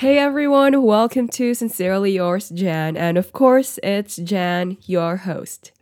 [0.00, 2.98] Hey everyone, welcome to Sincerely Yours, Jan.
[2.98, 5.72] And of course, it's Jan, your host.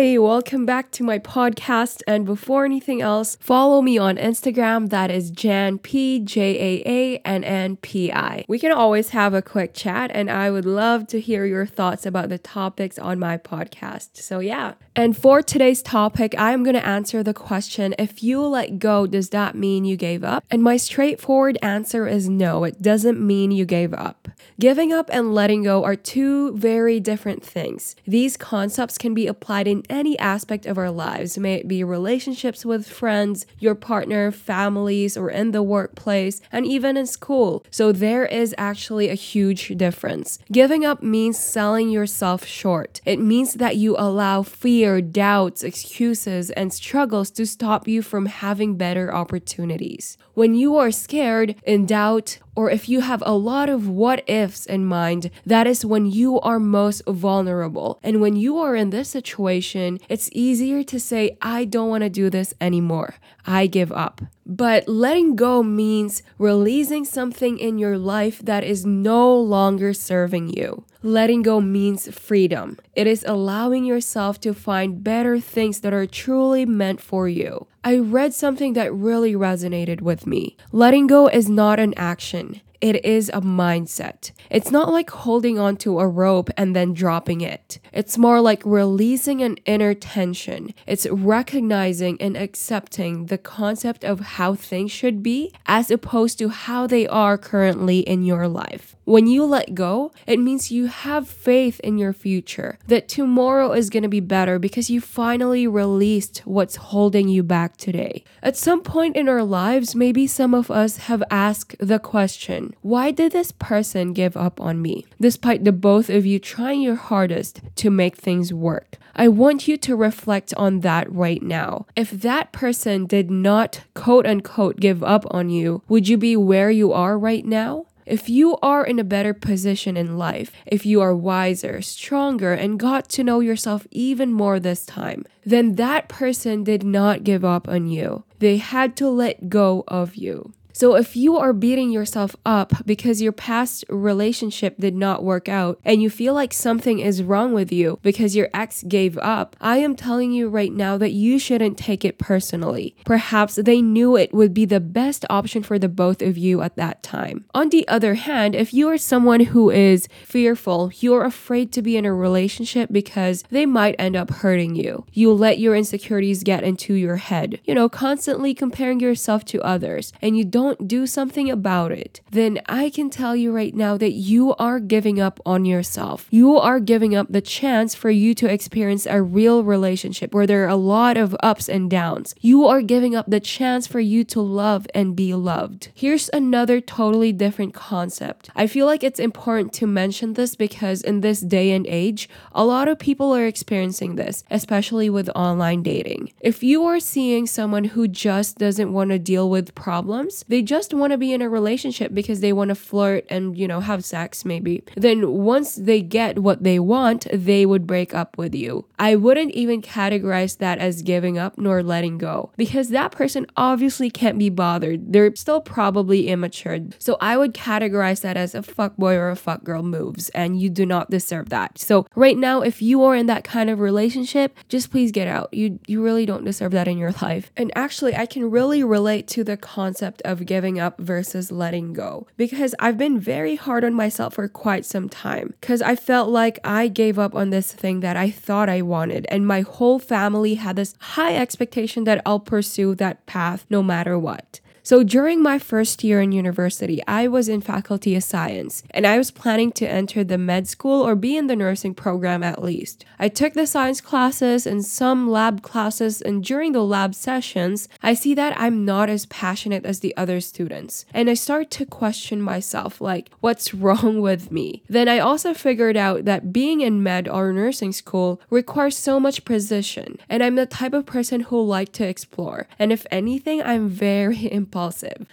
[0.00, 2.02] Hey, welcome back to my podcast.
[2.06, 4.90] And before anything else, follow me on Instagram.
[4.90, 8.44] That is Jan P J A A N N P I.
[8.46, 12.06] We can always have a quick chat, and I would love to hear your thoughts
[12.06, 14.10] about the topics on my podcast.
[14.18, 14.74] So, yeah.
[14.94, 19.04] And for today's topic, I am going to answer the question if you let go,
[19.08, 20.44] does that mean you gave up?
[20.48, 24.28] And my straightforward answer is no, it doesn't mean you gave up.
[24.60, 27.96] Giving up and letting go are two very different things.
[28.06, 31.82] These concepts can be applied in in any aspect of our lives, may it be
[31.84, 37.64] relationships with friends, your partner, families, or in the workplace, and even in school.
[37.70, 40.38] So there is actually a huge difference.
[40.50, 43.00] Giving up means selling yourself short.
[43.04, 48.76] It means that you allow fear, doubts, excuses, and struggles to stop you from having
[48.76, 50.16] better opportunities.
[50.34, 54.66] When you are scared, in doubt, or if you have a lot of what ifs
[54.66, 58.00] in mind, that is when you are most vulnerable.
[58.02, 62.10] And when you are in this situation, it's easier to say, I don't want to
[62.10, 63.14] do this anymore.
[63.46, 64.22] I give up.
[64.44, 70.84] But letting go means releasing something in your life that is no longer serving you.
[71.02, 72.76] Letting go means freedom.
[72.96, 77.68] It is allowing yourself to find better things that are truly meant for you.
[77.84, 80.56] I read something that really resonated with me.
[80.72, 84.30] Letting go is not an action, it is a mindset.
[84.50, 87.80] It's not like holding onto a rope and then dropping it.
[87.92, 90.74] It's more like releasing an inner tension.
[90.86, 96.86] It's recognizing and accepting the concept of how things should be as opposed to how
[96.86, 98.94] they are currently in your life.
[99.04, 103.88] When you let go, it means you have faith in your future, that tomorrow is
[103.88, 108.22] going to be better because you finally released what's holding you back today.
[108.42, 113.10] At some point in our lives, maybe some of us have asked the question, why
[113.10, 115.06] did this person give up on me?
[115.20, 118.96] Despite the both of you trying your hardest to make things work.
[119.14, 121.86] I want you to reflect on that right now.
[121.96, 126.70] If that person did not quote unquote give up on you, would you be where
[126.70, 127.86] you are right now?
[128.08, 132.80] If you are in a better position in life, if you are wiser, stronger, and
[132.80, 137.68] got to know yourself even more this time, then that person did not give up
[137.68, 138.24] on you.
[138.38, 140.54] They had to let go of you.
[140.78, 145.80] So if you are beating yourself up because your past relationship did not work out
[145.84, 149.78] and you feel like something is wrong with you because your ex gave up, I
[149.78, 152.94] am telling you right now that you shouldn't take it personally.
[153.04, 156.76] Perhaps they knew it would be the best option for the both of you at
[156.76, 157.44] that time.
[157.56, 161.96] On the other hand, if you are someone who is fearful, you're afraid to be
[161.96, 165.06] in a relationship because they might end up hurting you.
[165.12, 170.12] You let your insecurities get into your head, you know, constantly comparing yourself to others,
[170.22, 173.96] and you don't don't do something about it, then I can tell you right now
[173.96, 176.26] that you are giving up on yourself.
[176.30, 180.64] You are giving up the chance for you to experience a real relationship where there
[180.64, 182.34] are a lot of ups and downs.
[182.40, 185.88] You are giving up the chance for you to love and be loved.
[185.94, 188.50] Here's another totally different concept.
[188.54, 192.64] I feel like it's important to mention this because in this day and age, a
[192.64, 196.32] lot of people are experiencing this, especially with online dating.
[196.40, 200.92] If you are seeing someone who just doesn't want to deal with problems, they just
[200.94, 204.04] want to be in a relationship because they want to flirt and, you know, have
[204.04, 204.82] sex maybe.
[204.96, 208.86] Then once they get what they want, they would break up with you.
[208.98, 214.10] I wouldn't even categorize that as giving up nor letting go because that person obviously
[214.10, 215.12] can't be bothered.
[215.12, 216.78] They're still probably immature.
[216.98, 220.84] So I would categorize that as a fuckboy or a fuckgirl moves and you do
[220.84, 221.78] not deserve that.
[221.78, 225.52] So right now, if you are in that kind of relationship, just please get out.
[225.52, 227.50] You you really don't deserve that in your life.
[227.56, 231.92] And actually, I can really relate to the concept of of giving up versus letting
[231.92, 232.26] go.
[232.36, 235.54] Because I've been very hard on myself for quite some time.
[235.60, 239.26] Because I felt like I gave up on this thing that I thought I wanted,
[239.30, 244.18] and my whole family had this high expectation that I'll pursue that path no matter
[244.18, 244.60] what.
[244.82, 249.18] So during my first year in university, I was in faculty of science and I
[249.18, 253.04] was planning to enter the med school or be in the nursing program at least.
[253.18, 258.14] I took the science classes and some lab classes, and during the lab sessions, I
[258.14, 261.04] see that I'm not as passionate as the other students.
[261.12, 264.82] And I start to question myself like, what's wrong with me?
[264.88, 269.44] Then I also figured out that being in med or nursing school requires so much
[269.44, 272.68] precision, and I'm the type of person who like to explore.
[272.78, 274.77] And if anything, I'm very impulsive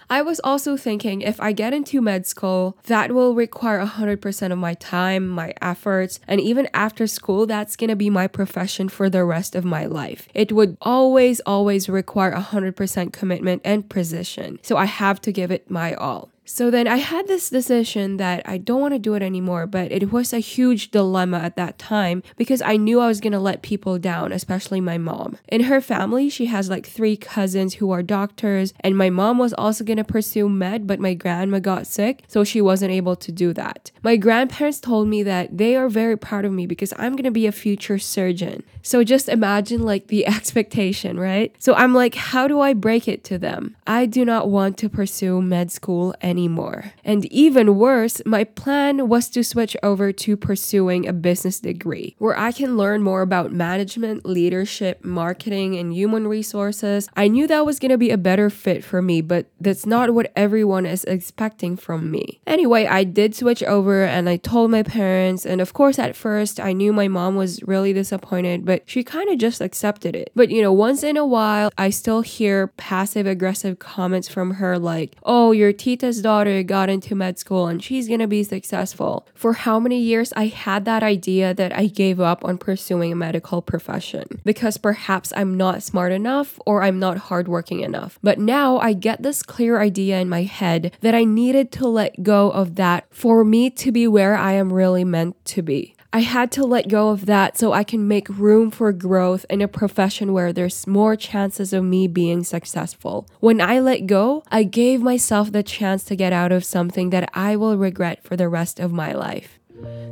[0.10, 4.58] I was also thinking if I get into med school, that will require 100% of
[4.58, 9.24] my time, my efforts, and even after school, that's gonna be my profession for the
[9.24, 10.28] rest of my life.
[10.34, 14.60] It would always, always require 100% commitment and precision.
[14.62, 16.30] So I have to give it my all.
[16.48, 19.92] So then I had this decision that I don't want to do it anymore, but
[19.92, 23.40] it was a huge dilemma at that time because I knew I was going to
[23.40, 25.38] let people down, especially my mom.
[25.48, 29.54] In her family, she has like three cousins who are doctors, and my mom was
[29.54, 33.32] also going to pursue med, but my grandma got sick, so she wasn't able to
[33.32, 33.92] do that.
[34.04, 37.32] My grandparents told me that they are very proud of me because I'm going to
[37.32, 38.64] be a future surgeon.
[38.84, 41.56] So just imagine like the expectation, right?
[41.58, 43.76] So I'm like, how do I break it to them?
[43.88, 46.92] I do not want to pursue med school and anymore.
[47.06, 52.38] And even worse, my plan was to switch over to pursuing a business degree where
[52.38, 57.08] I can learn more about management, leadership, marketing, and human resources.
[57.16, 60.14] I knew that was going to be a better fit for me, but that's not
[60.14, 62.42] what everyone is expecting from me.
[62.46, 66.60] Anyway, I did switch over and I told my parents, and of course, at first,
[66.60, 70.34] I knew my mom was really disappointed, but she kind of just accepted it.
[70.36, 74.78] But you know, once in a while, I still hear passive aggressive comments from her
[74.78, 79.28] like, oh, your tita's daughter got into med school and she's gonna be successful.
[79.36, 83.16] For how many years I had that idea that I gave up on pursuing a
[83.16, 88.18] medical profession because perhaps I'm not smart enough or I'm not hardworking enough.
[88.24, 92.24] But now I get this clear idea in my head that I needed to let
[92.24, 95.95] go of that for me to be where I am really meant to be.
[96.16, 99.62] I had to let go of that so I can make room for growth in
[99.62, 103.28] a profession where there's more chances of me being successful.
[103.42, 107.30] When I let go, I gave myself the chance to get out of something that
[107.34, 109.60] I will regret for the rest of my life.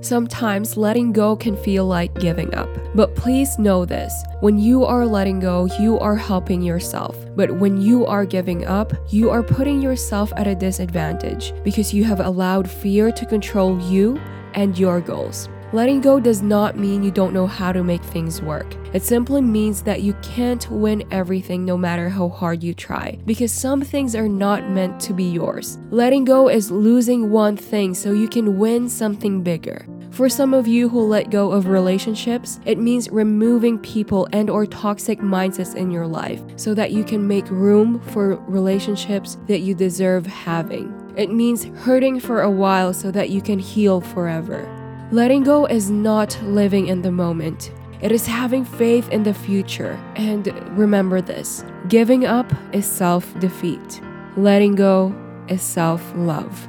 [0.01, 2.67] Sometimes letting go can feel like giving up.
[2.93, 7.15] But please know this when you are letting go, you are helping yourself.
[7.33, 12.03] But when you are giving up, you are putting yourself at a disadvantage because you
[12.03, 14.19] have allowed fear to control you
[14.53, 15.47] and your goals.
[15.73, 18.75] Letting go does not mean you don't know how to make things work.
[18.93, 23.51] It simply means that you can't win everything no matter how hard you try, because
[23.51, 25.79] some things are not meant to be yours.
[25.89, 29.87] Letting go is losing one thing so you can win something bigger.
[30.11, 34.67] For some of you who let go of relationships, it means removing people and or
[34.67, 39.73] toxic mindsets in your life so that you can make room for relationships that you
[39.73, 40.93] deserve having.
[41.17, 44.69] It means hurting for a while so that you can heal forever.
[45.13, 47.71] Letting go is not living in the moment.
[48.01, 49.93] It is having faith in the future.
[50.15, 54.01] And remember this giving up is self defeat,
[54.37, 55.13] letting go
[55.47, 56.67] is self love.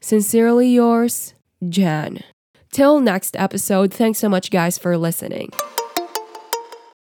[0.00, 1.34] Sincerely yours,
[1.68, 2.24] Jan.
[2.72, 5.50] Till next episode, thanks so much, guys, for listening.